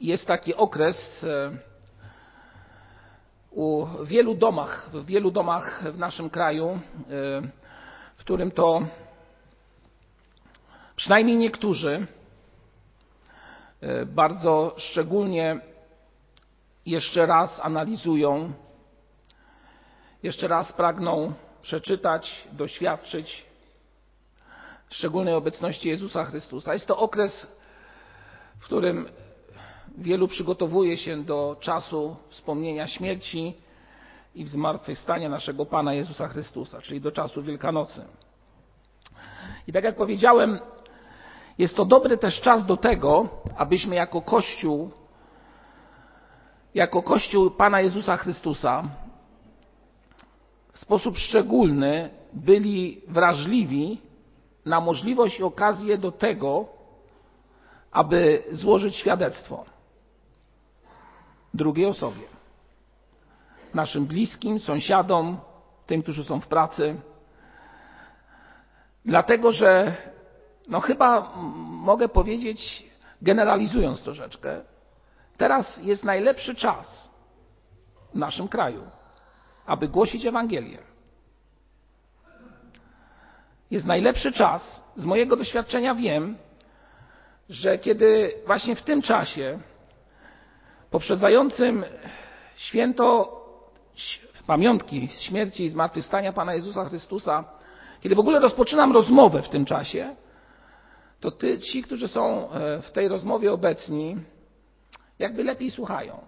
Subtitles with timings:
[0.00, 1.50] jest taki okres e,
[3.50, 6.78] u wielu domach, w wielu domach w naszym kraju, e,
[8.16, 8.86] w którym to
[10.96, 12.06] przynajmniej niektórzy
[13.80, 15.60] e, bardzo szczególnie
[16.86, 18.52] jeszcze raz analizują,
[20.22, 21.32] jeszcze raz pragną
[21.62, 23.46] przeczytać, doświadczyć
[24.90, 26.72] szczególnej obecności Jezusa Chrystusa.
[26.72, 27.46] Jest to okres,
[28.58, 29.08] w którym
[29.96, 33.54] wielu przygotowuje się do czasu wspomnienia śmierci
[34.34, 38.04] i zmartwychwstania naszego Pana Jezusa Chrystusa, czyli do czasu Wielkanocy.
[39.66, 40.58] I tak jak powiedziałem,
[41.58, 44.90] jest to dobry też czas do tego, abyśmy jako Kościół,
[46.74, 48.84] jako Kościół Pana Jezusa Chrystusa
[50.72, 54.00] w sposób szczególny byli wrażliwi
[54.64, 56.66] na możliwość i okazję do tego,
[57.92, 59.75] aby złożyć świadectwo
[61.56, 62.26] drugiej osobie,
[63.74, 65.38] naszym bliskim, sąsiadom,
[65.86, 66.96] tym, którzy są w pracy.
[69.04, 69.96] Dlatego, że
[70.68, 71.32] no chyba
[71.66, 72.86] mogę powiedzieć,
[73.22, 74.60] generalizując troszeczkę,
[75.36, 77.10] teraz jest najlepszy czas
[78.14, 78.82] w naszym kraju,
[79.66, 80.78] aby głosić Ewangelię.
[83.70, 86.36] Jest najlepszy czas, z mojego doświadczenia wiem,
[87.48, 89.58] że kiedy właśnie w tym czasie
[90.90, 91.84] poprzedzającym
[92.56, 93.36] święto
[94.46, 97.44] pamiątki śmierci i zmartwychwstania Pana Jezusa Chrystusa,
[98.00, 100.16] kiedy w ogóle rozpoczynam rozmowę w tym czasie,
[101.20, 104.16] to ty, ci, którzy są e, w tej rozmowie obecni,
[105.18, 106.18] jakby lepiej słuchają,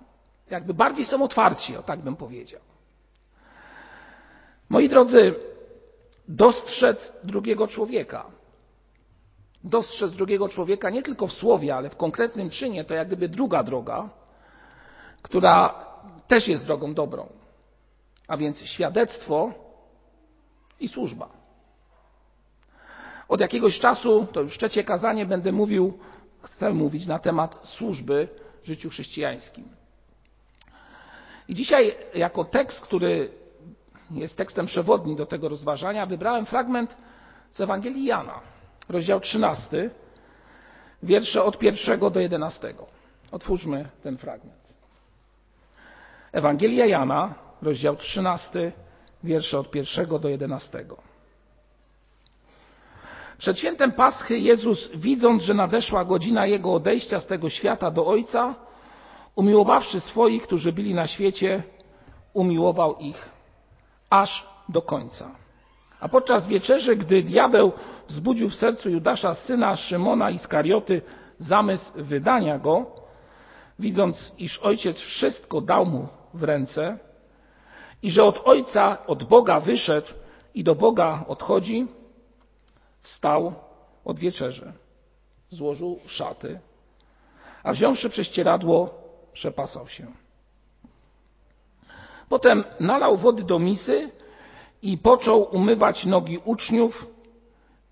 [0.50, 2.60] jakby bardziej są otwarci, o tak bym powiedział.
[4.68, 5.34] Moi drodzy,
[6.28, 8.26] dostrzec drugiego człowieka.
[9.64, 13.62] Dostrzec drugiego człowieka nie tylko w słowie, ale w konkretnym czynie, to jak gdyby druga
[13.62, 14.08] droga,
[15.22, 15.86] która
[16.28, 17.28] też jest drogą dobrą.
[18.28, 19.52] A więc świadectwo
[20.80, 21.28] i służba.
[23.28, 25.98] Od jakiegoś czasu, to już trzecie kazanie, będę mówił,
[26.42, 28.28] chcę mówić na temat służby
[28.62, 29.68] w życiu chrześcijańskim.
[31.48, 33.30] I dzisiaj, jako tekst, który
[34.10, 36.96] jest tekstem przewodnim do tego rozważania, wybrałem fragment
[37.50, 38.40] z Ewangelii Jana,
[38.88, 39.90] rozdział 13,
[41.02, 42.86] wiersze od pierwszego do jedenastego.
[43.32, 44.67] Otwórzmy ten fragment.
[46.32, 48.72] Ewangelia Jana, rozdział 13,
[49.24, 50.96] wiersze od pierwszego do jedenastego.
[53.38, 58.54] Przed świętem Paschy Jezus, widząc, że nadeszła godzina Jego odejścia z tego świata do Ojca,
[59.34, 61.62] umiłowawszy swoich, którzy byli na świecie,
[62.32, 63.30] umiłował ich
[64.10, 65.30] aż do końca.
[66.00, 67.72] A podczas wieczerzy, gdy diabeł
[68.08, 71.02] wzbudził w sercu Judasza, syna Szymona Iskarioty,
[71.38, 72.86] zamysł wydania go,
[73.78, 76.98] widząc, iż ojciec wszystko dał mu w ręce
[78.02, 80.08] i że od ojca, od Boga wyszedł
[80.54, 81.86] i do Boga odchodzi,
[83.02, 83.54] wstał
[84.04, 84.72] od wieczerzy,
[85.50, 86.60] złożył szaty,
[87.62, 88.90] a wziąwszy prześcieradło,
[89.32, 90.06] przepasał się.
[92.28, 94.10] Potem nalał wody do misy
[94.82, 97.06] i począł umywać nogi uczniów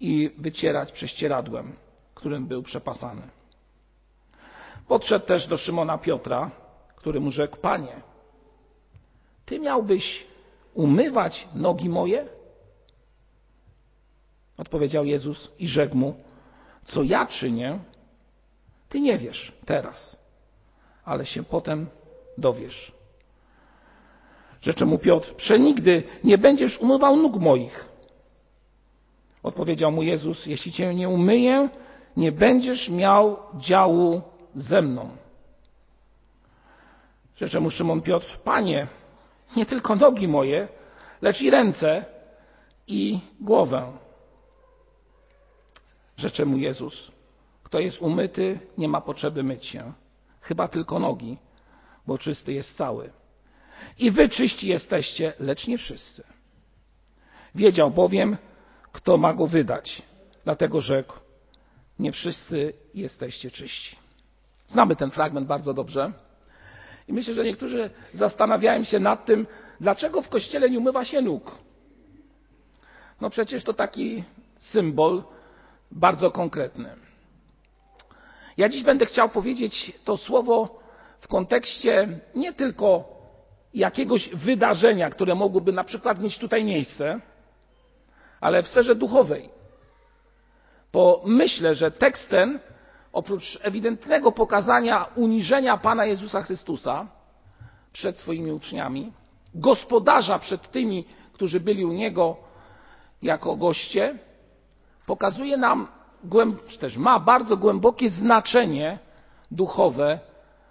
[0.01, 1.77] i wycierać prześcieradłem,
[2.15, 3.23] którym był przepasany.
[4.89, 6.51] Podszedł też do Szymona Piotra,
[6.97, 8.03] który mu rzekł: Panie,
[9.47, 10.27] ty miałbyś
[10.75, 12.27] umywać nogi moje?
[14.57, 16.15] Odpowiedział Jezus i rzekł mu:
[16.85, 17.79] Co ja czynię,
[18.89, 20.17] ty nie wiesz teraz,
[21.05, 21.87] ale się potem
[22.39, 22.93] dowiesz.
[24.63, 27.89] Rzeczy mu Piotr: Przenigdy nie będziesz umywał nóg moich.
[29.43, 31.69] Odpowiedział mu Jezus: Jeśli cię nie umyję,
[32.17, 34.23] nie będziesz miał działu
[34.55, 35.09] ze mną.
[37.37, 38.87] Rzecze mu Szymon Piotr: Panie,
[39.57, 40.69] nie tylko nogi moje,
[41.23, 42.05] lecz i ręce
[42.87, 43.93] i głowę.
[46.17, 47.11] Rzecze mu Jezus:
[47.63, 49.93] Kto jest umyty, nie ma potrzeby myć się,
[50.41, 51.39] chyba tylko nogi,
[52.07, 53.11] bo czysty jest cały.
[53.99, 56.25] I wy czyści jesteście, lecz nie wszyscy.
[57.55, 58.37] Wiedział bowiem,
[58.93, 60.03] kto ma go wydać.
[60.45, 61.15] Dlatego rzekł,
[61.99, 63.97] nie wszyscy jesteście czyści.
[64.67, 66.13] Znamy ten fragment bardzo dobrze.
[67.09, 69.47] I myślę, że niektórzy zastanawiają się nad tym,
[69.81, 71.59] dlaczego w kościele nie umywa się nóg.
[73.21, 74.25] No przecież to taki
[74.59, 75.23] symbol
[75.91, 76.97] bardzo konkretny.
[78.57, 80.81] Ja dziś będę chciał powiedzieć to słowo
[81.21, 83.17] w kontekście nie tylko
[83.75, 87.21] jakiegoś wydarzenia, które mogłoby na przykład mieć tutaj miejsce,
[88.41, 89.51] ale w sferze duchowej.
[90.93, 92.61] Bo myślę, że tekst ten
[93.17, 97.07] oprócz ewidentnego pokazania uniżenia Pana Jezusa Chrystusa
[97.93, 99.13] przed swoimi uczniami,
[99.55, 102.37] gospodarza przed tymi, którzy byli u Niego
[103.23, 104.19] jako goście,
[105.07, 105.89] pokazuje nam,
[106.69, 108.99] czy też ma bardzo głębokie znaczenie
[109.51, 110.19] duchowe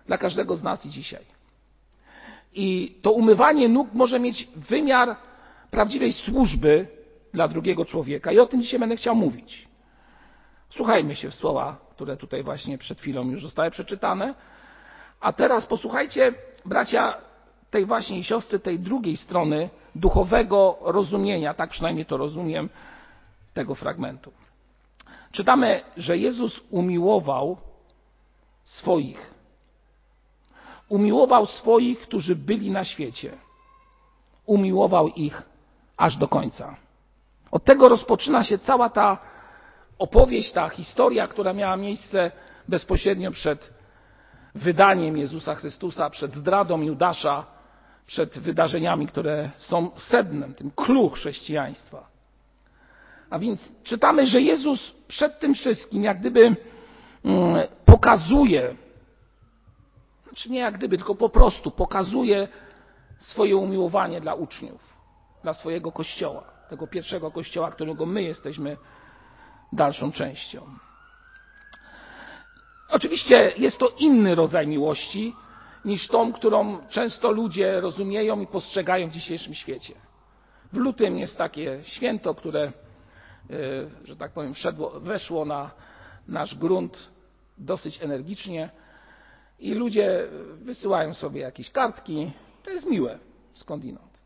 [0.06, 1.26] dla każdego z nas i dzisiaj.
[2.54, 5.16] I to umywanie nóg może mieć wymiar
[5.72, 6.88] prawdziwej służby
[7.34, 8.32] dla drugiego człowieka.
[8.32, 9.68] I o tym dzisiaj będę chciał mówić.
[10.70, 14.36] Słuchajmy się w słowa, które tutaj właśnie przed chwilą już zostały przeczytane.
[15.20, 16.34] A teraz posłuchajcie,
[16.66, 17.18] bracia,
[17.70, 22.70] tej właśnie siostry, tej drugiej strony duchowego rozumienia, tak przynajmniej to rozumiem,
[23.54, 24.32] tego fragmentu.
[25.32, 27.58] Czytamy, że Jezus umiłował
[28.64, 29.34] swoich.
[30.90, 33.38] Umiłował swoich, którzy byli na świecie.
[34.46, 35.44] Umiłował ich
[35.98, 36.76] aż do końca.
[37.52, 39.18] Od tego rozpoczyna się cała ta
[40.00, 42.32] opowieść, ta historia, która miała miejsce
[42.68, 43.74] bezpośrednio przed
[44.56, 47.46] wydaniem Jezusa Chrystusa, przed zdradą Judasza,
[48.06, 52.08] przed wydarzeniami, które są sednem, tym clue chrześcijaństwa.
[53.30, 56.56] A więc czytamy, że Jezus przed tym wszystkim jak gdyby
[57.26, 58.76] mm, pokazuje,
[60.24, 62.48] znaczy nie jak gdyby, tylko po prostu pokazuje
[63.18, 64.96] swoje umiłowanie dla uczniów,
[65.44, 68.78] dla swojego kościoła, tego pierwszego kościoła, którego my jesteśmy
[69.74, 70.62] dalszą częścią.
[72.90, 75.36] Oczywiście jest to inny rodzaj miłości
[75.86, 79.94] niż tą, którą często ludzie rozumieją i postrzegają w dzisiejszym świecie.
[80.74, 82.72] W lutym jest takie święto, które, e,
[84.06, 85.72] że tak powiem, wszedło, weszło na
[86.28, 87.12] nasz grunt
[87.58, 88.70] dosyć energicznie
[89.60, 92.32] i ludzie wysyłają sobie jakieś kartki.
[92.64, 93.20] To jest miłe
[93.54, 94.22] skądinąd.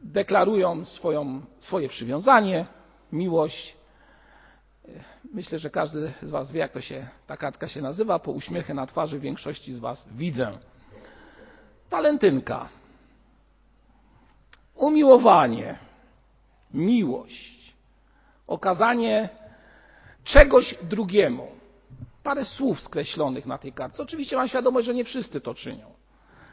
[0.00, 2.66] Deklarują swoją, swoje przywiązanie,
[3.12, 3.76] miłość
[5.32, 8.18] Myślę, że każdy z Was wie, jak to się, ta kartka się nazywa.
[8.18, 10.58] Po uśmiechie na twarzy większości z Was widzę.
[11.90, 12.68] Walentynka.
[14.74, 15.78] Umiłowanie.
[16.74, 17.74] Miłość.
[18.46, 19.28] Okazanie
[20.24, 21.48] czegoś drugiemu.
[22.22, 24.02] Parę słów skreślonych na tej kartce.
[24.02, 25.86] Oczywiście mam świadomość, że nie wszyscy to czynią,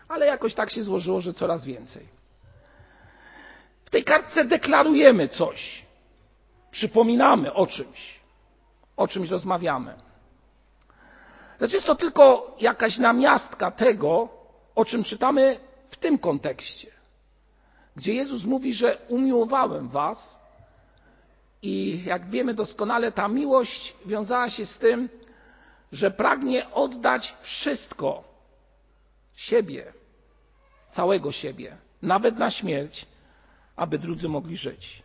[0.07, 2.07] ale jakoś tak się złożyło, że coraz więcej.
[3.85, 5.85] W tej kartce deklarujemy coś,
[6.71, 8.16] przypominamy o czymś
[8.97, 9.93] o czymś rozmawiamy.
[11.59, 14.29] Lecz jest to tylko jakaś namiastka tego,
[14.75, 15.59] o czym czytamy
[15.89, 16.91] w tym kontekście,
[17.95, 20.39] gdzie Jezus mówi, że umiłowałem Was
[21.61, 25.09] i jak wiemy doskonale, ta miłość wiązała się z tym,
[25.91, 28.23] że pragnie oddać wszystko
[29.35, 29.93] siebie,
[30.91, 33.05] całego siebie, nawet na śmierć,
[33.75, 35.03] aby drudzy mogli żyć.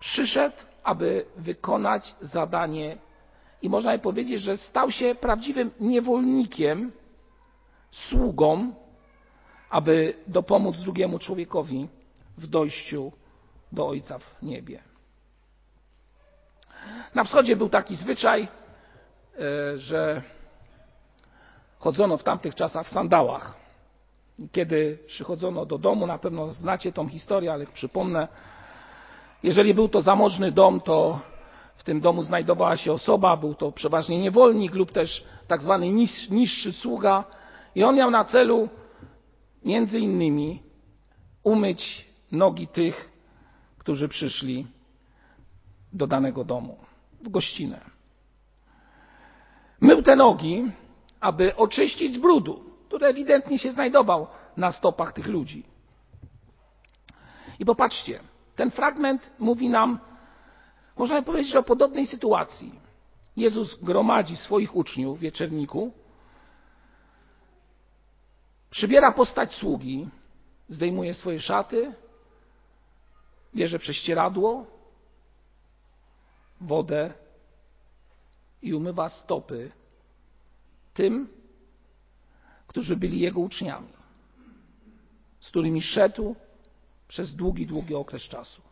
[0.00, 2.96] Przyszedł aby wykonać zadanie
[3.62, 6.92] i można by powiedzieć, że stał się prawdziwym niewolnikiem,
[7.90, 8.74] sługą,
[9.70, 11.88] aby dopomóc drugiemu człowiekowi
[12.38, 13.12] w dojściu
[13.72, 14.82] do Ojca w niebie.
[17.14, 20.22] Na wschodzie był taki zwyczaj, e, że
[21.78, 23.54] chodzono w tamtych czasach w sandałach.
[24.52, 28.28] Kiedy przychodzono do domu, na pewno znacie tą historię, ale przypomnę,
[29.46, 31.20] jeżeli był to zamożny dom, to
[31.76, 35.90] w tym domu znajdowała się osoba, był to przeważnie niewolnik lub też tak zwany
[36.30, 37.24] niższy sługa
[37.74, 38.68] i on miał na celu
[39.64, 40.62] między innymi
[41.42, 43.10] umyć nogi tych,
[43.78, 44.66] którzy przyszli
[45.92, 46.76] do danego domu,
[47.22, 47.80] w gościnę.
[49.80, 50.72] Mył te nogi,
[51.20, 54.26] aby oczyścić z brudu, który ewidentnie się znajdował
[54.56, 55.62] na stopach tych ludzi.
[57.58, 58.20] I popatrzcie,
[58.56, 59.98] ten fragment mówi nam,
[60.96, 62.80] można powiedzieć, o podobnej sytuacji.
[63.36, 65.92] Jezus gromadzi swoich uczniów w wieczerniku,
[68.70, 70.08] przybiera postać sługi,
[70.68, 71.92] zdejmuje swoje szaty,
[73.54, 74.66] bierze prześcieradło,
[76.60, 77.12] wodę
[78.62, 79.72] i umywa stopy
[80.94, 81.28] tym,
[82.66, 83.88] którzy byli jego uczniami,
[85.40, 86.36] z którymi szedł
[87.08, 88.62] przez długi, długi okres czasu.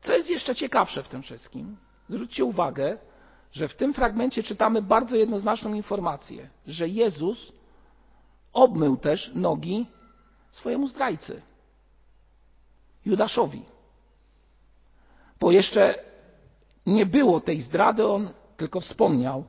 [0.00, 1.76] Co jest jeszcze ciekawsze w tym wszystkim,
[2.08, 2.98] zwróćcie uwagę,
[3.52, 7.52] że w tym fragmencie czytamy bardzo jednoznaczną informację, że Jezus
[8.52, 9.86] obmył też nogi
[10.50, 11.42] swojemu zdrajcy,
[13.04, 13.62] Judaszowi.
[15.40, 15.94] Bo jeszcze
[16.86, 19.44] nie było tej zdrady, on tylko wspomniał,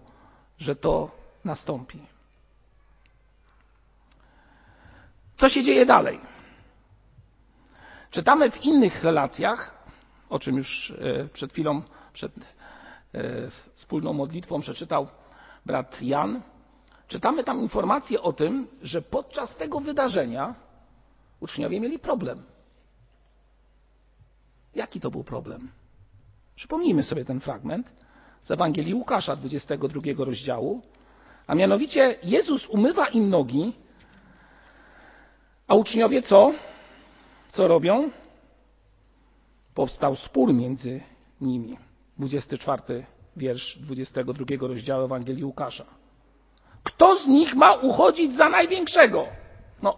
[0.58, 1.12] że to
[1.46, 2.00] nastąpi.
[5.38, 6.20] Co się dzieje dalej?
[8.12, 9.86] Czytamy w innych relacjach,
[10.30, 11.82] o czym już e, przed chwilą,
[12.14, 12.32] przed
[13.74, 15.08] wspólną modlitwą przeczytał
[15.66, 16.42] brat Jan,
[17.08, 20.56] czytamy tam informację o tym, że podczas tego wydarzenia
[21.40, 22.44] uczniowie mieli problem.
[24.76, 25.72] Jaki to był problem?
[26.56, 27.94] Przypomnijmy sobie ten fragment
[28.44, 30.82] z Ewangelii Łukasza, 22 rozdziału,
[31.48, 33.74] a mianowicie Jezus umywa im nogi,
[35.68, 36.52] a uczniowie co?
[37.50, 38.10] Co robią?
[39.76, 41.02] Powstał spór między
[41.42, 41.78] nimi.
[42.18, 43.06] 24
[43.38, 45.86] wiersz 22 rozdziału Ewangelii Łukasza.
[46.84, 49.26] Kto z nich ma uchodzić za największego?
[49.82, 49.98] No,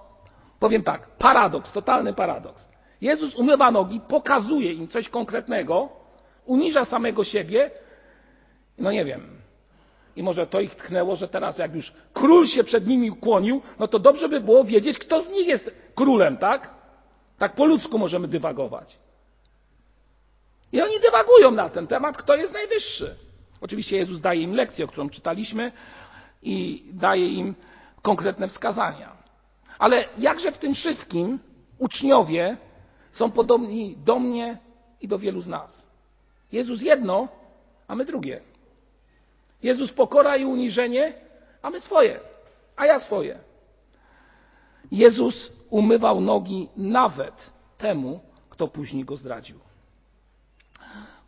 [0.59, 2.69] powiem tak, paradoks, totalny paradoks.
[3.01, 5.89] Jezus umywa nogi, pokazuje im coś konkretnego,
[6.45, 7.71] uniża samego siebie.
[8.77, 9.41] No nie wiem.
[10.15, 13.87] I może to ich tchnęło, że teraz jak już król się przed nimi kłonił, no
[13.87, 16.80] to dobrze by było wiedzieć, kto z nich jest królem, tak?
[17.41, 18.99] Tak po ludzku możemy dywagować.
[20.71, 23.15] I oni dywagują na ten temat, kto jest najwyższy.
[23.61, 25.71] Oczywiście Jezus daje im lekcję, o którą czytaliśmy
[26.43, 27.55] i daje im
[28.01, 29.17] konkretne wskazania.
[29.79, 31.39] Ale jakże w tym wszystkim
[31.77, 32.57] uczniowie
[33.11, 34.57] są podobni do mnie
[35.01, 35.87] i do wielu z nas.
[36.51, 37.27] Jezus jedno,
[37.87, 38.41] a my drugie.
[39.63, 41.13] Jezus pokora i uniżenie,
[41.61, 42.19] a my swoje,
[42.75, 43.39] a ja swoje.
[44.91, 49.59] Jezus umywał nogi nawet temu, kto później go zdradził.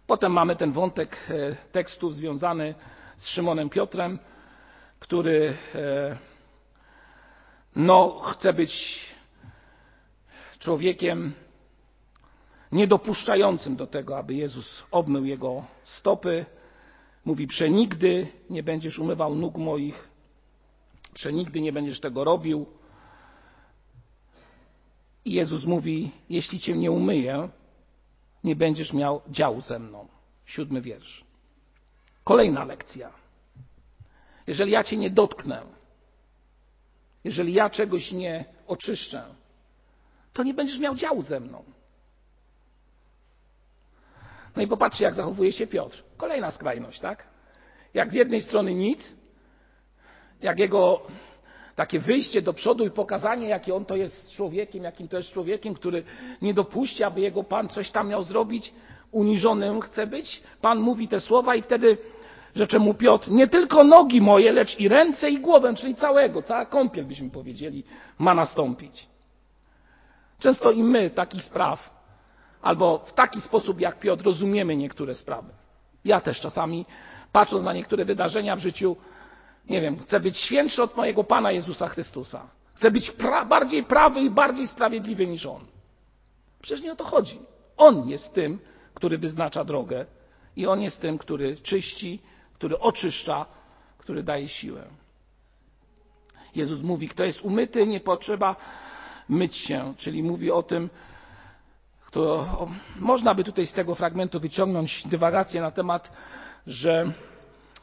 [0.07, 2.75] Potem mamy ten wątek e, tekstów związany
[3.17, 4.19] z Szymonem Piotrem,
[4.99, 6.17] który e,
[7.75, 8.99] no, chce być
[10.59, 11.33] człowiekiem
[12.71, 16.45] niedopuszczającym do tego, aby Jezus obmył jego stopy.
[17.25, 20.09] Mówi: Przenigdy nie będziesz umywał nóg moich,
[21.13, 22.65] przenigdy nie będziesz tego robił.
[25.25, 27.49] I Jezus mówi: Jeśli cię nie umyję,
[28.43, 30.07] nie będziesz miał działu ze mną.
[30.45, 31.23] Siódmy wiersz.
[32.23, 33.11] Kolejna lekcja.
[34.47, 35.61] Jeżeli ja cię nie dotknę,
[37.23, 39.23] jeżeli ja czegoś nie oczyszczę,
[40.33, 41.63] to nie będziesz miał działu ze mną.
[44.55, 46.03] No i popatrzcie, jak zachowuje się Piotr.
[46.17, 47.27] Kolejna skrajność, tak?
[47.93, 49.15] Jak z jednej strony nic,
[50.41, 51.01] jak jego
[51.75, 55.73] takie wyjście do przodu i pokazanie, jaki on to jest człowiekiem, jakim to jest człowiekiem,
[55.73, 56.03] który
[56.41, 58.73] nie dopuści, aby jego Pan coś tam miał zrobić,
[59.11, 60.43] uniżonym chce być.
[60.61, 61.97] Pan mówi te słowa i wtedy
[62.55, 66.65] rzecze mu Piotr, nie tylko nogi moje, lecz i ręce i głowę, czyli całego, cała
[66.65, 67.83] kąpiel byśmy powiedzieli,
[68.19, 69.07] ma nastąpić.
[70.39, 72.03] Często i my takich spraw,
[72.61, 75.49] albo w taki sposób jak Piotr, rozumiemy niektóre sprawy.
[76.05, 76.85] Ja też czasami,
[77.31, 78.95] patrząc na niektóre wydarzenia w życiu,
[79.69, 82.49] nie wiem, chcę być świętszy od mojego Pana Jezusa Chrystusa.
[82.75, 85.65] Chcę być pra bardziej prawy i bardziej sprawiedliwy niż On.
[86.61, 87.39] Przecież nie o to chodzi.
[87.77, 88.59] On jest tym,
[88.93, 90.05] który wyznacza drogę
[90.55, 92.21] i On jest tym, który czyści,
[92.53, 93.45] który oczyszcza,
[93.97, 94.83] który daje siłę.
[96.55, 98.55] Jezus mówi, kto jest umyty, nie potrzeba
[99.29, 100.89] myć się, czyli mówi o tym,
[102.05, 102.47] kto,
[102.99, 106.11] można by tutaj z tego fragmentu wyciągnąć dywagację na temat,
[106.67, 107.13] że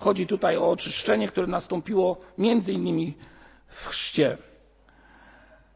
[0.01, 3.15] Chodzi tutaj o oczyszczenie, które nastąpiło między innymi
[3.67, 4.39] w chrzcie.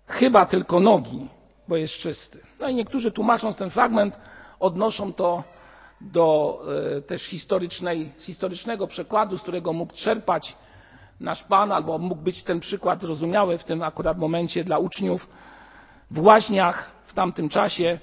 [0.06, 1.28] Chyba tylko nogi,
[1.68, 2.40] bo jest czysty.
[2.60, 4.18] No i niektórzy tłumacząc ten fragment
[4.60, 5.44] odnoszą to
[6.00, 6.58] do
[6.96, 10.56] e, też historycznej, historycznego przekładu, z którego mógł czerpać
[11.20, 15.28] nasz Pan, albo mógł być ten przykład zrozumiały w tym akurat momencie dla uczniów.
[16.10, 17.98] W łaźniach w tamtym czasie,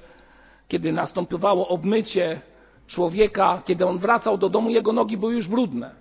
[0.68, 2.42] kiedy następowało obmycie
[2.88, 6.01] człowieka, kiedy on wracał do domu, jego nogi były już brudne.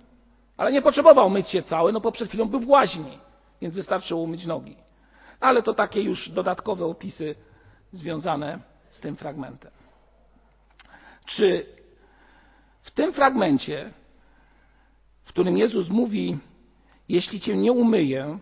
[0.61, 3.19] Ale nie potrzebował myć się cały, no bo przed chwilą był w łaźni,
[3.61, 4.75] więc wystarczyło umyć nogi.
[5.39, 7.35] Ale to takie już dodatkowe opisy
[7.91, 9.71] związane z tym fragmentem.
[11.25, 11.65] Czy
[12.81, 13.93] w tym fragmencie,
[15.23, 16.39] w którym Jezus mówi,
[17.09, 18.39] jeśli cię nie umyję,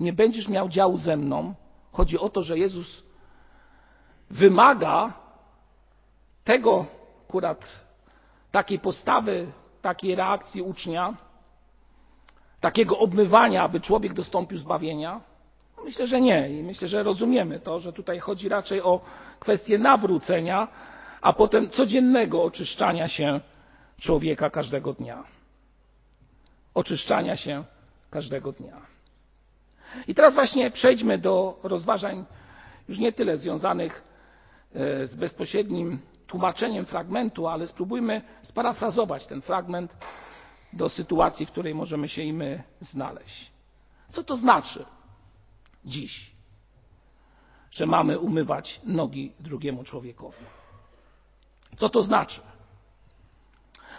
[0.00, 1.54] nie będziesz miał działu ze mną,
[1.92, 3.02] chodzi o to, że Jezus
[4.30, 5.12] wymaga
[6.44, 6.86] tego
[7.28, 7.68] akurat
[8.50, 9.52] takiej postawy,
[9.82, 11.16] takiej reakcji ucznia,
[12.62, 15.20] takiego obmywania, aby człowiek dostąpił zbawienia?
[15.84, 16.50] Myślę, że nie.
[16.50, 19.00] I myślę, że rozumiemy to, że tutaj chodzi raczej o
[19.40, 20.68] kwestię nawrócenia,
[21.20, 23.40] a potem codziennego oczyszczania się
[24.00, 25.24] człowieka każdego dnia.
[26.74, 27.64] Oczyszczania się
[28.10, 28.76] każdego dnia.
[30.08, 32.24] I teraz właśnie przejdźmy do rozważań
[32.88, 34.02] już nie tyle związanych
[34.74, 39.96] e, z bezpośrednim tłumaczeniem fragmentu, ale spróbujmy sparafrazować ten fragment
[40.72, 43.50] do sytuacji, w której możemy się i my znaleźć.
[44.10, 44.84] Co to znaczy
[45.84, 46.30] dziś,
[47.70, 50.44] że mamy umywać nogi drugiemu człowiekowi?
[51.76, 52.40] Co to znaczy?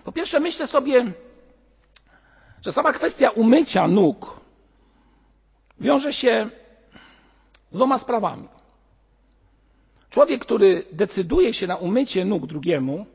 [0.03, 1.13] Po pierwsze, myślę sobie,
[2.61, 4.39] że sama kwestia umycia nóg
[5.79, 6.49] wiąże się
[7.71, 8.47] z dwoma sprawami.
[10.09, 13.05] Człowiek, który decyduje się na umycie nóg drugiemu,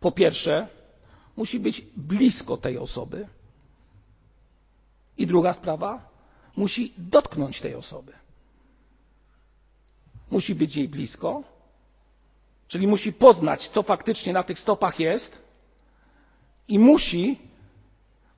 [0.00, 0.68] po pierwsze,
[1.36, 3.28] musi być blisko tej osoby.
[5.18, 6.08] I druga sprawa,
[6.56, 8.12] musi dotknąć tej osoby.
[10.30, 11.42] Musi być jej blisko,
[12.68, 15.46] czyli musi poznać, co faktycznie na tych stopach jest,
[16.68, 17.38] i musi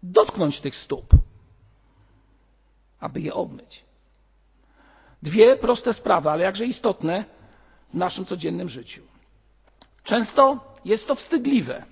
[0.02, 1.14] dotknąć tych stóp,
[3.00, 3.85] aby je obmyć.
[5.23, 7.25] Dwie proste sprawy, ale jakże istotne
[7.90, 9.02] w naszym codziennym życiu.
[10.05, 11.85] Często jest to wstydliwe.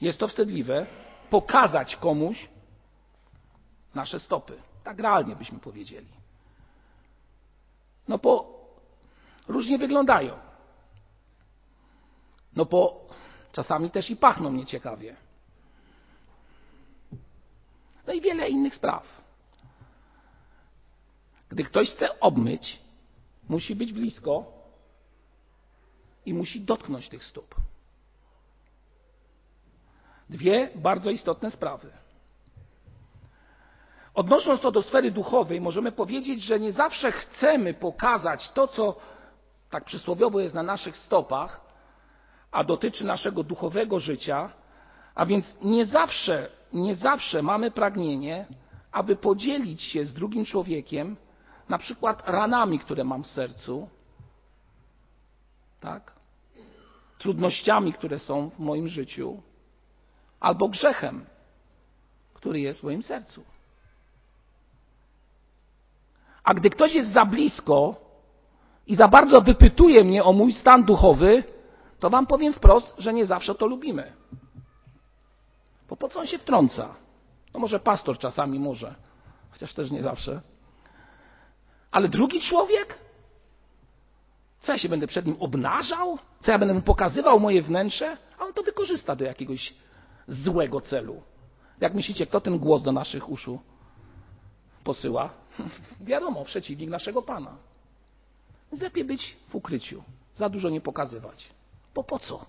[0.00, 0.86] Jest to wstydliwe
[1.30, 2.48] pokazać komuś
[3.94, 4.62] nasze stopy.
[4.84, 6.12] Tak realnie byśmy powiedzieli.
[8.08, 8.58] No bo
[9.48, 10.38] różnie wyglądają.
[12.56, 13.08] No bo
[13.52, 15.16] czasami też i pachną nieciekawie.
[18.06, 19.22] No i wiele innych spraw.
[21.48, 22.80] Gdy ktoś chce obmyć,
[23.48, 24.52] musi być blisko
[26.26, 27.54] i musi dotknąć tych stóp.
[30.30, 31.90] Dwie bardzo istotne sprawy.
[34.14, 38.96] Odnosząc to do sfery duchowej, możemy powiedzieć, że nie zawsze chcemy pokazać to, co
[39.70, 41.60] tak przysłowiowo jest na naszych stopach,
[42.50, 44.52] a dotyczy naszego duchowego życia,
[45.14, 48.46] a więc nie zawsze, nie zawsze mamy pragnienie,
[48.92, 51.16] aby podzielić się z drugim człowiekiem
[51.68, 53.88] na przykład ranami, które mam w sercu,
[55.80, 56.12] tak?
[57.18, 59.42] trudnościami, które są w moim życiu,
[60.40, 61.26] albo grzechem,
[62.34, 63.44] który jest w moim sercu.
[66.44, 67.94] A gdy ktoś jest za blisko
[68.86, 71.44] i za bardzo wypytuje mnie o mój stan duchowy,
[71.98, 74.12] to wam powiem wprost, że nie zawsze to lubimy.
[75.88, 76.94] Bo po co on się wtrąca?
[77.54, 78.94] No może pastor czasami może,
[79.50, 80.40] chociaż też nie zawsze.
[81.90, 82.98] Ale drugi człowiek?
[84.60, 86.18] Co ja się będę przed nim obnażał?
[86.40, 88.16] Co ja będę mu pokazywał moje wnętrze?
[88.38, 89.74] A on to wykorzysta do jakiegoś
[90.28, 91.22] złego celu.
[91.80, 93.60] Jak myślicie, kto ten głos do naszych uszu
[94.84, 95.30] posyła?
[96.00, 97.56] Wiadomo, przeciwnik naszego Pana.
[98.72, 100.02] Więc lepiej być w ukryciu,
[100.34, 101.48] za dużo nie pokazywać.
[101.94, 102.46] Bo po co?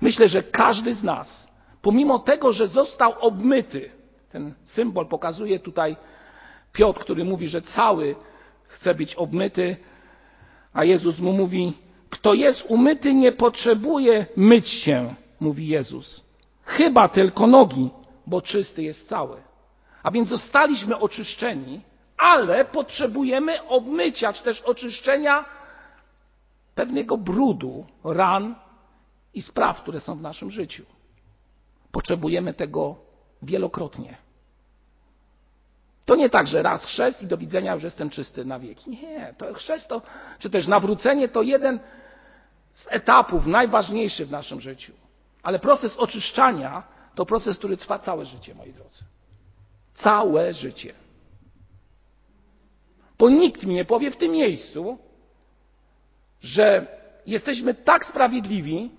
[0.00, 1.48] Myślę, że każdy z nas,
[1.82, 3.90] pomimo tego, że został obmyty,
[4.30, 5.96] ten symbol pokazuje tutaj
[6.72, 8.16] Piotr, który mówi, że cały
[8.68, 9.76] chce być obmyty,
[10.72, 11.72] a Jezus mu mówi:
[12.10, 16.20] Kto jest umyty, nie potrzebuje myć się, mówi Jezus.
[16.64, 17.90] Chyba tylko nogi,
[18.26, 19.36] bo czysty jest cały.
[20.02, 21.80] A więc zostaliśmy oczyszczeni,
[22.18, 25.44] ale potrzebujemy obmycia, czy też oczyszczenia
[26.74, 28.54] pewnego brudu, ran
[29.34, 30.84] i spraw, które są w naszym życiu.
[31.92, 32.96] Potrzebujemy tego
[33.42, 34.16] wielokrotnie.
[36.04, 38.90] To nie tak, że raz chrzest i do widzenia już jestem czysty na wieki.
[38.90, 40.02] Nie, to chrzest to,
[40.38, 41.80] czy też nawrócenie to jeden
[42.74, 44.92] z etapów najważniejszych w naszym życiu.
[45.42, 46.82] Ale proces oczyszczania
[47.14, 49.04] to proces, który trwa całe życie, moi drodzy.
[49.94, 50.94] Całe życie.
[53.18, 54.98] Bo nikt mi nie powie w tym miejscu,
[56.40, 56.86] że
[57.26, 58.90] jesteśmy tak sprawiedliwi,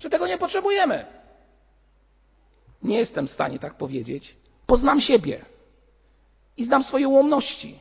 [0.00, 1.06] że tego nie potrzebujemy.
[2.82, 4.36] Nie jestem w stanie tak powiedzieć.
[4.66, 5.44] Poznam siebie
[6.58, 7.78] i znam swoje ułomności.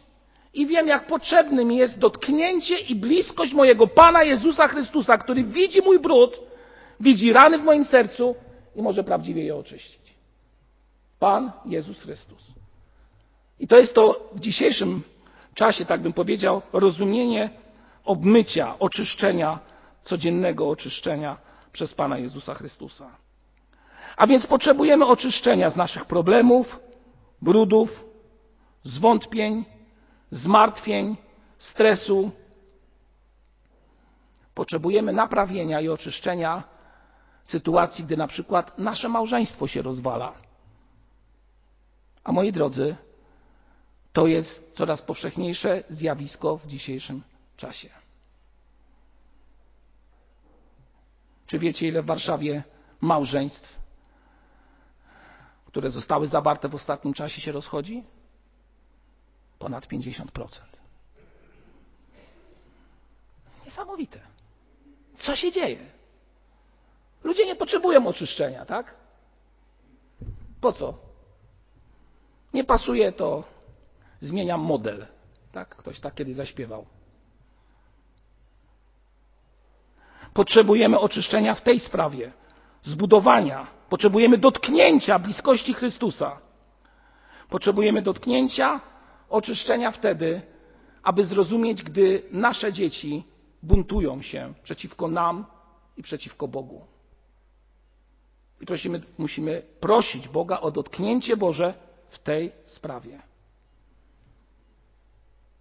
[0.54, 5.82] I wiem, jak potrzebny mi jest dotknięcie i bliskość mojego Pana Jezusa Chrystusa, który widzi
[5.82, 6.40] mój brud,
[7.00, 8.36] widzi rany w moim sercu
[8.76, 10.14] i może prawdziwie je oczyścić.
[11.20, 12.54] Pan Jezus Chrystus.
[13.60, 15.02] I to jest to w dzisiejszym
[15.54, 17.50] czasie, tak bym powiedział, rozumienie
[18.06, 19.60] obmycia, oczyszczenia,
[20.04, 21.38] codziennego oczyszczenia
[21.72, 23.10] przez Pana Jezusa Chrystusa.
[24.18, 26.80] A więc potrzebujemy oczyszczenia z naszych problemów,
[27.42, 28.07] brudów,
[28.88, 29.66] zwątpień,
[30.32, 31.18] zmartwień,
[31.58, 32.32] stresu.
[34.54, 36.64] Potrzebujemy naprawienia i oczyszczenia
[37.44, 40.34] sytuacji, gdy na przykład nasze małżeństwo się rozwala.
[42.24, 42.96] A moi drodzy,
[44.14, 47.24] to jest coraz powszechniejsze zjawisko w dzisiejszym
[47.58, 47.90] czasie.
[51.48, 52.64] Czy wiecie, ile w Warszawie
[53.02, 53.80] małżeństw,
[55.66, 58.04] które zostały zawarte w ostatnim czasie, się rozchodzi?
[59.60, 60.28] Ponad 50%.
[63.66, 64.20] Niesamowite.
[65.18, 65.80] Co się dzieje?
[67.24, 68.96] Ludzie nie potrzebują oczyszczenia, tak?
[70.62, 70.94] Po co?
[72.54, 73.44] Nie pasuje to,
[74.20, 75.08] zmieniam model.
[75.52, 75.76] Tak?
[75.76, 76.86] Ktoś tak kiedyś zaśpiewał.
[80.34, 82.32] Potrzebujemy oczyszczenia w tej sprawie,
[82.84, 83.68] zbudowania.
[83.90, 86.38] Potrzebujemy dotknięcia bliskości Chrystusa.
[87.50, 88.82] Potrzebujemy dotknięcia,
[89.30, 90.42] oczyszczenia wtedy,
[91.04, 93.24] aby zrozumieć, gdy nasze dzieci
[93.64, 95.46] buntują się przeciwko nam
[95.98, 96.86] i przeciwko Bogu.
[98.62, 101.74] I prosimy, musimy prosić Boga o dotknięcie Boże
[102.10, 103.22] w tej sprawie.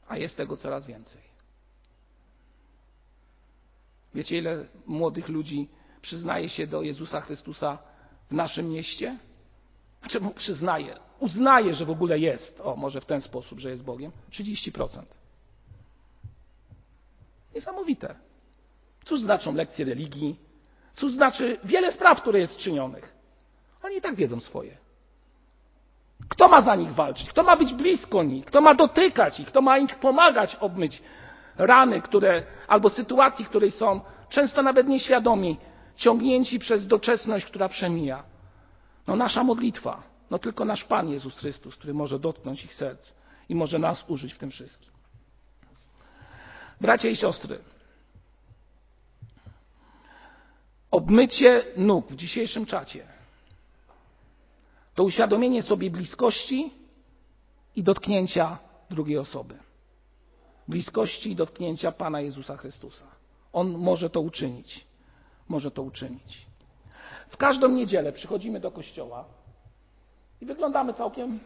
[0.08, 1.22] A jest tego coraz więcej.
[4.14, 5.68] Wiecie, ile młodych ludzi
[6.02, 7.78] przyznaje się do Jezusa Chrystusa
[8.30, 9.18] w naszym mieście?
[10.08, 11.05] Czemu przyznaje?
[11.20, 12.60] Uznaje, że w ogóle jest.
[12.60, 14.12] O, może w ten sposób, że jest Bogiem.
[14.30, 15.02] 30%.
[17.54, 18.14] Niesamowite.
[19.04, 20.36] Cóż znaczą lekcje religii?
[20.94, 23.12] Cóż znaczy wiele spraw, które jest czynionych?
[23.82, 24.76] Oni i tak wiedzą swoje.
[26.28, 27.30] Kto ma za nich walczyć?
[27.30, 28.44] Kto ma być blisko nich?
[28.44, 29.48] Kto ma dotykać ich?
[29.48, 31.02] Kto ma im pomagać obmyć
[31.58, 35.56] rany, które, albo sytuacji, w której są często nawet nieświadomi,
[35.96, 38.24] ciągnięci przez doczesność, która przemija?
[39.06, 40.02] No nasza modlitwa.
[40.30, 43.12] No tylko nasz Pan Jezus Chrystus, który może dotknąć ich serc
[43.48, 44.92] i może nas użyć w tym wszystkim.
[46.80, 47.58] Bracia i siostry,
[50.90, 53.06] obmycie nóg w dzisiejszym czacie
[54.94, 56.74] to uświadomienie sobie bliskości
[57.76, 58.58] i dotknięcia
[58.90, 59.58] drugiej osoby.
[60.68, 63.06] Bliskości i dotknięcia Pana Jezusa Chrystusa.
[63.52, 64.86] On może to uczynić.
[65.48, 66.46] Może to uczynić.
[67.28, 69.24] W każdą niedzielę przychodzimy do kościoła
[70.40, 71.40] i wyglądamy całkiem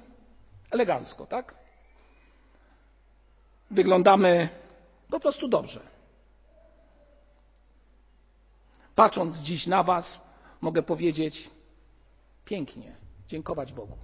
[0.71, 1.55] elegancko, tak?
[3.71, 4.49] Wyglądamy
[5.11, 5.81] po prostu dobrze.
[8.95, 10.21] Patrząc dziś na Was,
[10.61, 11.51] mogę powiedzieć
[12.45, 12.97] pięknie,
[13.29, 13.97] dziękować Bogu.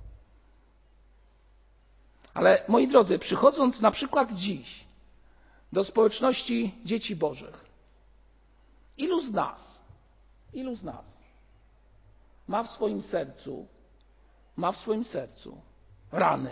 [2.35, 4.85] Ale moi drodzy, przychodząc na przykład dziś
[5.73, 7.65] do społeczności dzieci Bożych,
[8.97, 9.81] ilu z nas,
[10.53, 11.17] ilu z nas
[12.49, 13.67] ma w swoim sercu,
[14.57, 15.61] ma w swoim sercu
[16.13, 16.51] rany,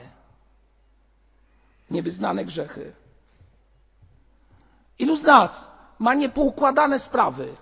[1.91, 2.93] niewyznane grzechy,
[4.99, 7.57] Ilu z nas ma niepoukładane sprawy,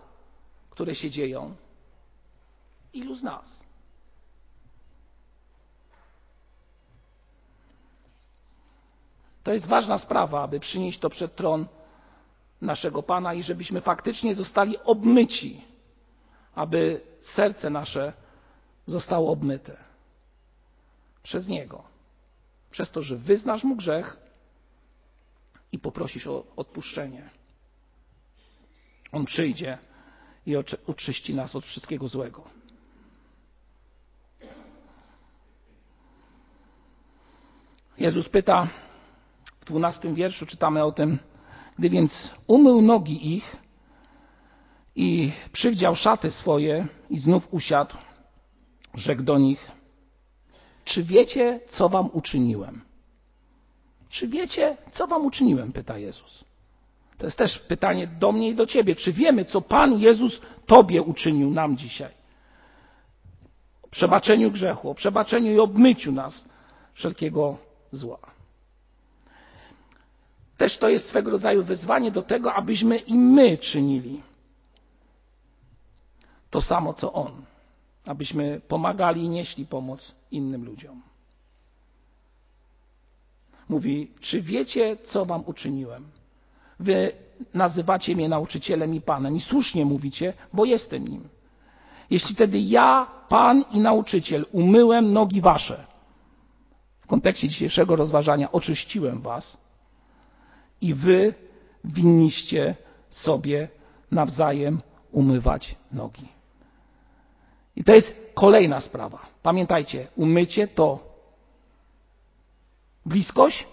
[0.71, 1.57] które się dzieją?
[2.93, 3.63] Ilu z nas?
[9.43, 11.67] To jest ważna sprawa, aby przynieść to przed tron
[12.61, 15.65] naszego Pana i żebyśmy faktycznie zostali obmyci,
[16.55, 18.13] aby serce nasze
[18.87, 19.92] zostało obmyte
[21.23, 21.83] przez Niego.
[22.71, 24.17] Przez to, że wyznasz Mu grzech
[25.73, 27.31] i poprosisz o odpuszczenie.
[29.13, 29.79] On przyjdzie
[30.47, 30.57] i
[30.87, 32.45] oczyści nas od wszystkiego złego.
[37.99, 38.69] Jezus pyta
[39.61, 41.19] w dwunastym wierszu, czytamy o tym,
[41.79, 43.57] gdy więc umył nogi ich
[44.97, 47.97] i przywdział szaty swoje i znów usiadł,
[48.95, 49.71] rzekł do nich,
[50.85, 52.81] czy wiecie, co wam uczyniłem?
[54.11, 55.73] Czy wiecie, co wam uczyniłem?
[55.73, 56.45] pyta Jezus.
[57.19, 58.95] To jest też pytanie do mnie i do ciebie.
[58.95, 62.13] Czy wiemy, co Pan Jezus Tobie uczynił nam dzisiaj?
[63.83, 66.45] O przebaczeniu grzechu, o przebaczeniu i obmyciu nas
[66.95, 67.57] wszelkiego
[67.93, 68.19] zła.
[70.57, 74.23] Też to jest swego rodzaju wezwanie do tego, abyśmy i my czynili
[76.51, 77.45] to samo, co On.
[78.07, 81.03] Abyśmy pomagali i nieśli pomoc innym ludziom.
[83.69, 86.05] Mówi, czy wiecie, co wam uczyniłem?
[86.81, 87.13] Wy
[87.55, 91.29] nazywacie mnie nauczycielem i panem i słusznie mówicie, bo jestem nim.
[92.11, 95.87] Jeśli tedy ja, pan i nauczyciel, umyłem nogi wasze,
[97.01, 99.57] w kontekście dzisiejszego rozważania oczyściłem was
[100.81, 101.35] i wy
[101.85, 102.77] winniście
[103.11, 103.69] sobie
[104.11, 104.81] nawzajem
[105.13, 106.29] umywać nogi.
[107.77, 109.27] I to jest kolejna sprawa.
[109.43, 110.99] Pamiętajcie, umycie to
[113.07, 113.67] bliskość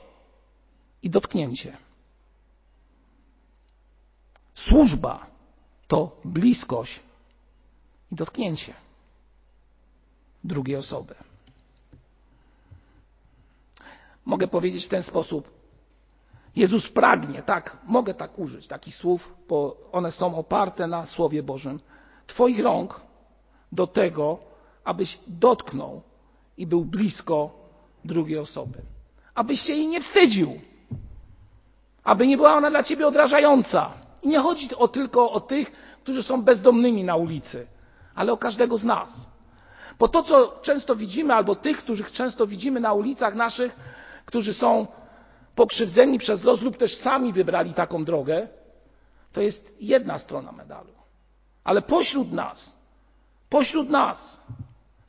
[1.04, 1.78] i dotknięcie.
[4.56, 5.26] Służba
[5.88, 7.00] to bliskość
[8.12, 8.74] i dotknięcie
[10.44, 11.16] drugiej osoby.
[14.26, 15.60] Mogę powiedzieć w ten sposób.
[16.56, 21.80] Jezus pragnie, tak, mogę tak użyć takich słów, bo one są oparte na Słowie Bożym.
[22.28, 23.02] Twoich rąk
[23.72, 24.40] do tego,
[24.84, 26.02] abyś dotknął
[26.58, 27.52] i był blisko
[28.06, 28.82] drugiej osoby
[29.40, 30.60] abyś się jej nie wstydził,
[32.04, 33.94] aby nie była ona dla ciebie odrażająca.
[34.24, 35.72] I nie chodzi o tylko o tych,
[36.04, 37.68] którzy są bezdomnymi na ulicy,
[38.16, 39.30] ale o każdego z nas.
[40.00, 43.76] Bo to, co często widzimy, albo tych, których często widzimy na ulicach naszych,
[44.26, 44.88] którzy są
[45.56, 48.48] pokrzywdzeni przez los lub też sami wybrali taką drogę,
[49.34, 50.92] to jest jedna strona medalu.
[51.64, 52.78] Ale pośród nas,
[53.50, 54.42] pośród nas,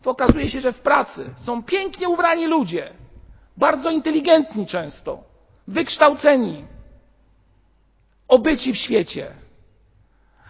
[0.03, 2.92] to okazuje się, że w pracy są pięknie ubrani ludzie,
[3.57, 5.18] bardzo inteligentni często,
[5.68, 6.64] wykształceni,
[8.29, 9.35] obyci w świecie,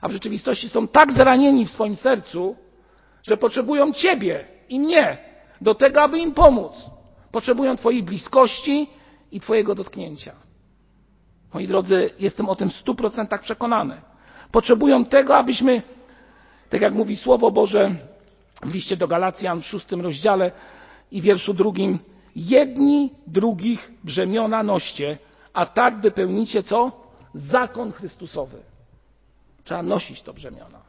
[0.01, 2.57] a w rzeczywistości są tak zranieni w swoim sercu,
[3.23, 5.19] że potrzebują Ciebie i mnie
[5.61, 6.91] do tego, aby im pomóc.
[7.33, 8.91] Potrzebują Twojej bliskości
[9.33, 10.33] i Twojego dotknięcia.
[11.55, 14.01] Moi drodzy, jestem o tym w stu procentach przekonany.
[14.53, 15.83] Potrzebują tego, abyśmy,
[16.71, 17.97] tak jak mówi Słowo Boże
[18.63, 20.53] w liście do Galacjan w szóstym rozdziale
[21.11, 21.99] i wierszu drugim,
[22.37, 25.19] jedni drugich brzemiona noście,
[25.53, 26.93] a tak wypełnicie co?
[27.35, 28.59] Zakon Chrystusowy.
[29.65, 30.81] Trzeba nosić to brzemiona.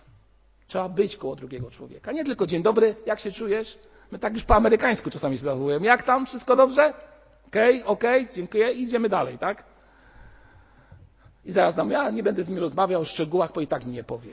[0.67, 2.12] Trzeba być koło drugiego człowieka.
[2.12, 3.80] Nie tylko dzień dobry, jak się czujesz?
[4.12, 5.86] My tak już po amerykańsku czasami się zachowujemy.
[5.86, 6.26] Jak tam?
[6.26, 6.94] Wszystko dobrze?
[7.48, 8.72] Okej, okay, okej, okay, dziękuję.
[8.72, 9.63] Idziemy dalej, tak?
[11.46, 13.91] I zaraz nam, ja nie będę z nim rozmawiał o szczegółach, bo i tak mi
[13.91, 14.32] nie powie.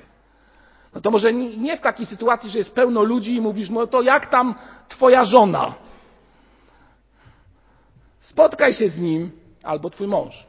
[0.95, 4.03] No to może nie w takiej sytuacji, że jest pełno ludzi i mówisz, no to
[4.03, 4.55] jak tam
[4.89, 5.75] twoja żona?
[8.21, 9.31] Spotkaj się z nim,
[9.63, 10.47] albo twój mąż.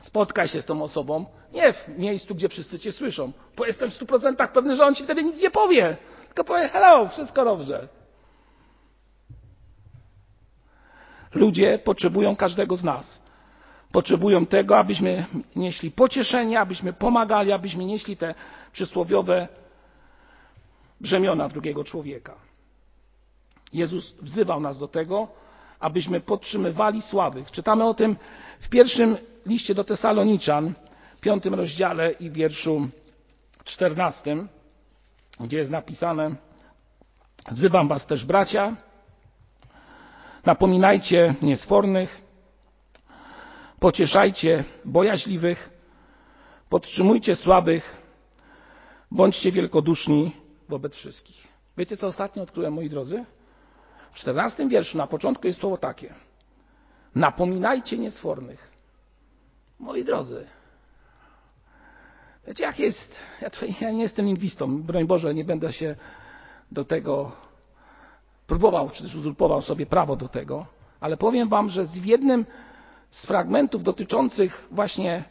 [0.00, 3.94] Spotkaj się z tą osobą, nie w miejscu, gdzie wszyscy cię słyszą, bo jestem w
[3.94, 5.96] stu procentach pewny, że on ci wtedy nic nie powie.
[6.26, 7.88] Tylko powie, hello, wszystko dobrze.
[11.34, 13.19] Ludzie potrzebują każdego z nas.
[13.92, 15.26] Potrzebują tego, abyśmy
[15.56, 18.34] nieśli pocieszenie, abyśmy pomagali, abyśmy nieśli te
[18.72, 19.48] przysłowiowe
[21.00, 22.34] brzemiona drugiego człowieka.
[23.72, 25.28] Jezus wzywał nas do tego,
[25.80, 27.50] abyśmy podtrzymywali słabych.
[27.50, 28.16] Czytamy o tym
[28.60, 30.74] w pierwszym liście do Tesaloniczan,
[31.20, 32.88] piątym rozdziale i wierszu
[33.64, 34.48] czternastym,
[35.40, 36.36] gdzie jest napisane:
[37.50, 38.76] Wzywam Was też, bracia,
[40.44, 42.29] napominajcie niesfornych,
[43.80, 45.70] pocieszajcie bojaźliwych,
[46.68, 48.02] podtrzymujcie słabych,
[49.10, 50.36] bądźcie wielkoduszni
[50.68, 51.48] wobec wszystkich.
[51.76, 53.24] Wiecie, co ostatnio odkryłem, moi drodzy?
[54.12, 56.14] W czternastym wierszu na początku jest słowo takie.
[57.14, 58.70] Napominajcie niesfornych.
[59.78, 60.46] Moi drodzy,
[62.46, 65.96] wiecie jak jest, ja, tutaj, ja nie jestem lingwistą, broń Boże, nie będę się
[66.72, 67.32] do tego
[68.46, 70.66] próbował, czy też uzurpował sobie prawo do tego,
[71.00, 72.46] ale powiem wam, że w jednym
[73.10, 75.24] z fragmentów dotyczących właśnie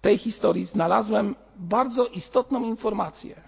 [0.00, 3.40] tej historii znalazłem bardzo istotną informację.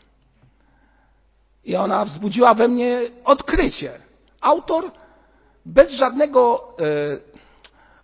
[1.64, 3.92] I ona wzbudziła we mnie odkrycie.
[4.40, 4.90] Autor
[5.66, 6.84] bez żadnego e,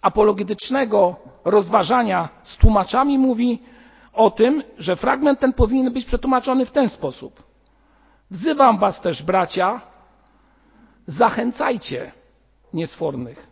[0.00, 3.62] apologetycznego rozważania z tłumaczami mówi
[4.12, 7.42] o tym, że fragment ten powinien być przetłumaczony w ten sposób.
[8.30, 9.80] Wzywam was też, bracia,
[11.06, 12.12] zachęcajcie
[12.72, 13.46] niesfornych,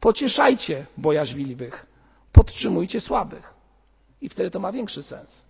[0.00, 1.86] pocieszajcie bojaźliwych,
[2.32, 3.54] podtrzymujcie słabych.
[4.20, 5.42] I wtedy to ma większy sens.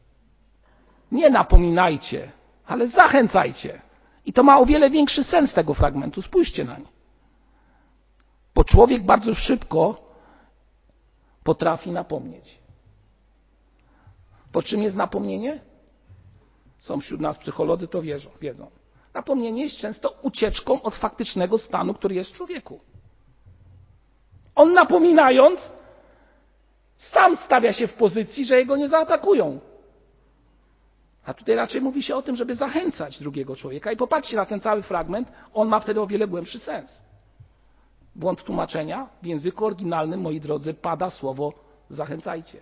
[1.13, 2.33] Nie napominajcie,
[2.67, 3.81] ale zachęcajcie.
[4.27, 6.23] I to ma o wiele większy sens tego fragmentu.
[6.23, 6.87] Spójrzcie na nie.
[8.55, 10.11] Bo człowiek bardzo szybko
[11.45, 12.59] potrafi napomnieć.
[14.53, 15.61] Po czym jest napomnienie?
[16.79, 18.71] Są wśród nas psycholodzy, to wierzą, wiedzą.
[19.15, 22.81] Napomnienie jest często ucieczką od faktycznego stanu, który jest w człowieku.
[24.61, 25.73] On napominając,
[26.97, 29.61] sam stawia się w pozycji, że jego nie zaatakują.
[31.25, 33.93] A tutaj raczej mówi się o tym, żeby zachęcać drugiego człowieka.
[33.93, 37.03] I popatrzcie na ten cały fragment, on ma wtedy o wiele głębszy sens.
[38.17, 39.09] Błąd tłumaczenia.
[39.23, 41.53] W języku oryginalnym, moi drodzy, pada słowo
[41.91, 42.59] zachęcajcie.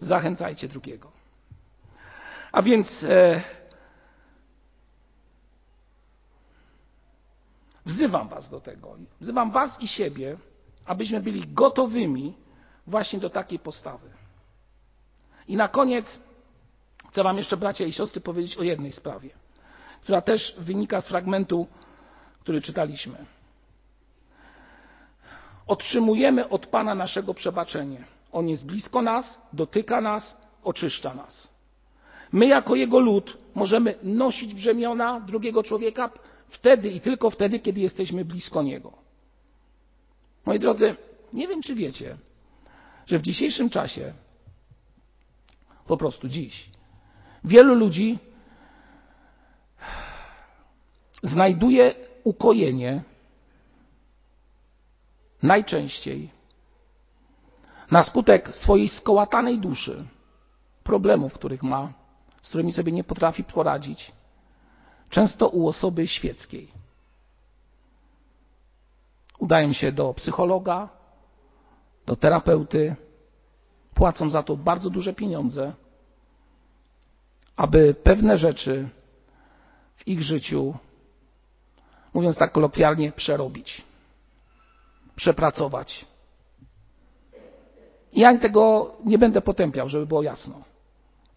[0.00, 1.10] Zachęcajcie drugiego.
[2.52, 3.40] A więc e,
[7.86, 8.96] wzywam Was do tego.
[9.20, 10.36] Wzywam Was i siebie,
[10.86, 12.34] abyśmy byli gotowymi
[12.86, 14.10] właśnie do takiej postawy.
[15.48, 16.20] I na koniec
[17.10, 19.30] chcę Wam jeszcze, bracia i siostry, powiedzieć o jednej sprawie,
[20.02, 21.66] która też wynika z fragmentu,
[22.40, 23.26] który czytaliśmy.
[25.66, 28.04] Otrzymujemy od Pana naszego przebaczenie.
[28.32, 31.48] On jest blisko nas, dotyka nas, oczyszcza nas.
[32.32, 36.10] My, jako Jego lud, możemy nosić brzemiona drugiego człowieka
[36.50, 38.92] wtedy i tylko wtedy, kiedy jesteśmy blisko Niego.
[40.46, 40.96] Moi drodzy,
[41.32, 42.16] nie wiem, czy wiecie,
[43.06, 44.12] że w dzisiejszym czasie,
[45.86, 46.70] po prostu dziś,
[47.44, 48.18] wielu ludzi
[51.22, 53.02] znajduje ukojenie
[55.42, 56.30] najczęściej
[57.90, 60.04] na skutek swojej skołatanej duszy,
[60.82, 61.92] problemów, których ma,
[62.42, 64.12] z którymi sobie nie potrafi poradzić,
[65.10, 66.68] często u osoby świeckiej.
[69.38, 70.88] Udają się do psychologa,
[72.06, 72.96] do terapeuty,
[73.94, 75.72] płacą za to bardzo duże pieniądze,
[77.56, 78.88] aby pewne rzeczy
[79.96, 80.74] w ich życiu,
[82.14, 83.84] mówiąc tak kolokwialnie, przerobić,
[85.16, 86.06] przepracować.
[88.12, 90.62] Ja tego nie będę potępiał, żeby było jasno.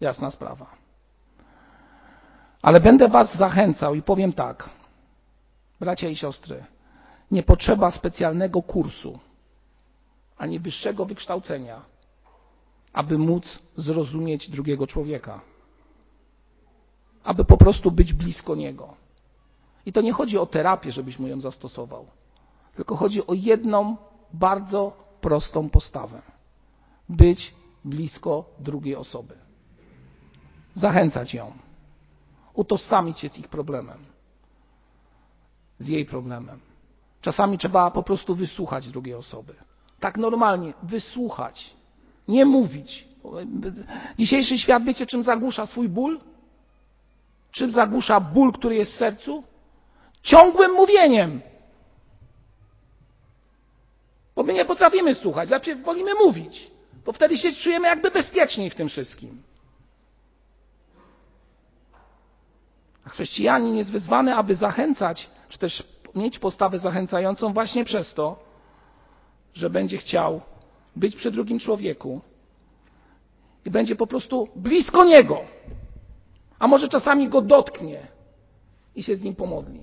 [0.00, 0.83] Jasna sprawa.
[2.64, 4.70] Ale będę Was zachęcał i powiem tak,
[5.80, 6.64] bracia i siostry,
[7.30, 9.18] nie potrzeba specjalnego kursu
[10.38, 11.82] ani wyższego wykształcenia,
[12.92, 15.40] aby móc zrozumieć drugiego człowieka,
[17.24, 18.94] aby po prostu być blisko niego.
[19.86, 22.06] I to nie chodzi o terapię, żebyś mu ją zastosował,
[22.76, 23.96] tylko chodzi o jedną
[24.32, 26.22] bardzo prostą postawę:
[27.08, 29.34] być blisko drugiej osoby,
[30.74, 31.52] zachęcać ją,
[32.54, 33.98] utożsamić się z ich problemem,
[35.78, 36.60] z jej problemem.
[37.20, 39.54] Czasami trzeba po prostu wysłuchać drugiej osoby.
[40.00, 41.70] Tak normalnie, wysłuchać,
[42.28, 43.08] nie mówić.
[44.18, 46.20] Dzisiejszy świat, wiecie, czym zagłusza swój ból?
[47.52, 49.44] Czym zagłusza ból, który jest w sercu?
[50.22, 51.40] Ciągłym mówieniem.
[54.36, 56.70] Bo my nie potrafimy słuchać, znaczy wolimy mówić,
[57.06, 59.42] bo wtedy się czujemy jakby bezpieczniej w tym wszystkim.
[63.06, 65.82] A chrześcijanin jest wezwany, aby zachęcać, czy też
[66.14, 68.38] mieć postawę zachęcającą właśnie przez to,
[69.54, 70.40] że będzie chciał
[70.96, 72.20] być przy drugim człowieku
[73.64, 75.40] i będzie po prostu blisko niego.
[76.58, 78.06] A może czasami go dotknie
[78.96, 79.80] i się z nim pomodli.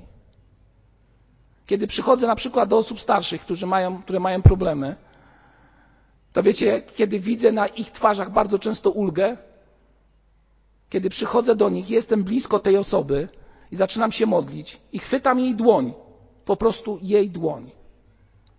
[1.65, 4.95] Kiedy przychodzę na przykład do osób starszych, którzy mają, które mają problemy,
[6.33, 9.37] to wiecie, kiedy widzę na ich twarzach bardzo często ulgę,
[10.91, 13.27] kiedy przychodzę do nich, jestem blisko tej osoby
[13.71, 15.93] i zaczynam się modlić i chwytam jej dłoń,
[16.45, 17.71] po prostu jej dłoń,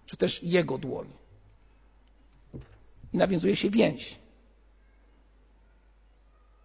[0.06, 1.06] czy też jego dłoń.
[3.12, 4.18] I nawiązuje się więź.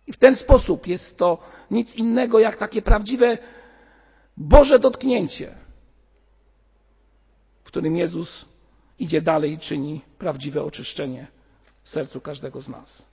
[0.07, 1.37] I w ten sposób jest to
[1.71, 3.37] nic innego jak takie prawdziwe
[4.37, 5.55] Boże dotknięcie,
[7.63, 8.45] w którym Jezus
[8.99, 11.27] idzie dalej i czyni prawdziwe oczyszczenie
[11.83, 13.07] w sercu każdego z nas.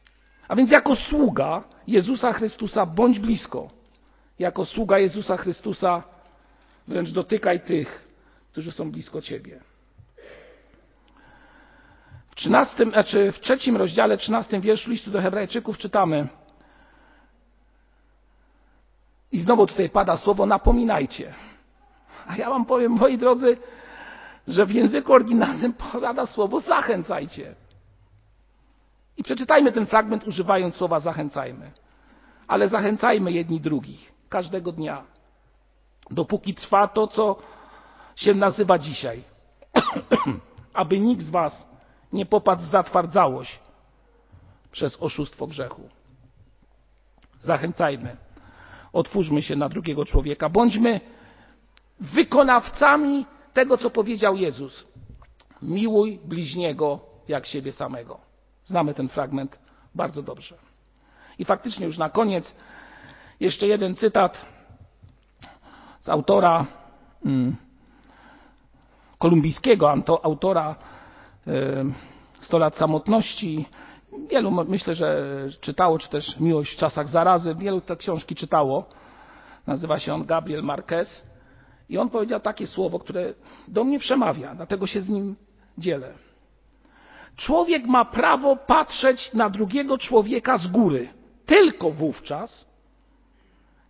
[0.49, 3.69] A więc jako sługa Jezusa Chrystusa bądź blisko.
[4.39, 6.03] Jako sługa Jezusa Chrystusa
[6.89, 8.09] wręcz dotykaj tych,
[8.53, 9.61] którzy są blisko Ciebie.
[12.31, 16.29] W, 13, znaczy w trzecim rozdziale, trzynastym wierszu listu do Hebrajczyków czytamy,
[19.35, 21.35] i znowu tutaj pada słowo napominajcie.
[22.27, 23.57] A ja wam powiem, moi drodzy,
[24.49, 27.55] że w języku oryginalnym pada słowo zachęcajcie.
[29.17, 31.71] I przeczytajmy ten fragment używając słowa zachęcajmy.
[32.47, 35.05] Ale zachęcajmy jedni drugich każdego dnia,
[36.11, 37.37] dopóki trwa to, co
[38.17, 39.25] się nazywa dzisiaj.
[40.75, 41.69] Aby nikt z Was
[42.13, 43.59] nie popadł w zatwardzałość
[44.73, 45.89] przez oszustwo grzechu.
[47.43, 48.17] Zachęcajmy
[48.93, 51.01] otwórzmy się na drugiego człowieka, bądźmy
[52.01, 54.85] wykonawcami tego, co powiedział Jezus.
[55.63, 58.21] Miłuj bliźniego jak siebie samego.
[58.65, 59.59] Znamy ten fragment
[59.95, 60.57] bardzo dobrze.
[61.39, 62.57] I faktycznie już na koniec
[63.41, 64.47] jeszcze jeden cytat
[66.01, 66.67] z autora
[67.23, 67.57] hmm,
[69.19, 70.75] kolumbijskiego, autora
[72.41, 73.67] 100 lat samotności,
[74.31, 77.55] Wielu myślę, że czytało, czy też Miłość w czasach zarazy.
[77.55, 78.85] Wielu te książki czytało.
[79.67, 81.27] Nazywa się on Gabriel Marquez.
[81.89, 83.35] I on powiedział takie słowo, które
[83.69, 85.37] do mnie przemawia, dlatego się z nim
[85.79, 86.15] dzielę.
[87.37, 91.09] Człowiek ma prawo patrzeć na drugiego człowieka z góry
[91.47, 92.67] tylko wówczas,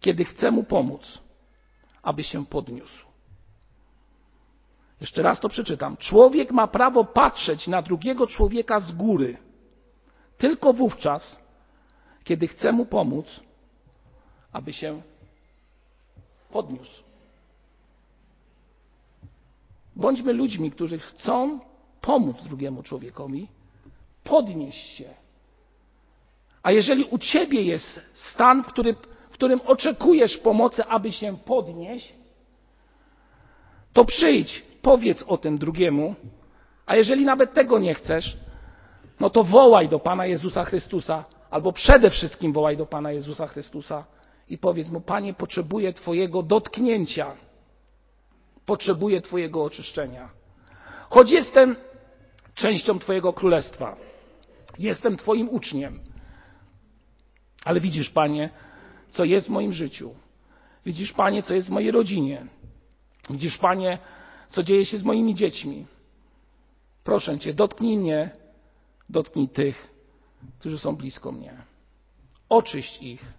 [0.01, 1.19] kiedy chce mu pomóc,
[2.03, 3.07] aby się podniósł.
[5.01, 5.97] Jeszcze raz to przeczytam.
[5.97, 9.37] Człowiek ma prawo patrzeć na drugiego człowieka z góry
[10.39, 11.39] tylko wówczas,
[12.25, 13.27] kiedy chce mu pomóc,
[14.53, 15.03] aby się
[16.51, 17.03] podniósł.
[19.97, 21.61] Bądźmy ludźmi, którzy chcą
[22.05, 23.49] pomóc drugiemu człowiekowi,
[24.25, 25.09] podnieść się.
[26.63, 28.69] A jeżeli u ciebie jest stan, w,
[29.31, 32.15] w którym oczekujesz pomocy, aby się podnieść,
[33.93, 36.15] to przyjdź, powiedz o tym drugiemu,
[36.87, 38.37] a jeżeli nawet tego nie chcesz,
[39.21, 44.05] no to wołaj do Pana Jezusa Chrystusa, albo przede wszystkim wołaj do Pana Jezusa Chrystusa
[44.49, 47.33] i powiedz mu: Panie, potrzebuję Twojego dotknięcia,
[48.67, 50.29] potrzebuję Twojego oczyszczenia.
[51.11, 51.77] Choć jestem
[52.55, 53.97] częścią Twojego królestwa,
[54.79, 56.01] jestem Twoim uczniem,
[57.65, 58.51] ale widzisz, Panie,
[59.11, 60.15] co jest w moim życiu.
[60.87, 62.47] Widzisz, Panie, co jest w mojej rodzinie.
[63.31, 63.99] Widzisz, Panie,
[64.51, 65.87] co dzieje się z moimi dziećmi.
[67.05, 68.31] Proszę Cię, dotknij mnie
[69.09, 69.95] Dotknij tych,
[70.59, 71.63] którzy są blisko mnie.
[72.49, 73.33] Oczyść ich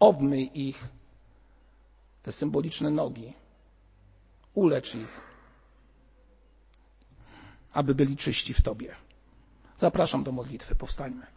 [0.00, 0.88] obmyj ich,
[2.22, 3.32] te symboliczne nogi,
[4.54, 5.29] ulecz ich,
[7.72, 8.94] aby byli czyści w Tobie.
[9.76, 11.26] Zapraszam do modlitwy, powstańmy.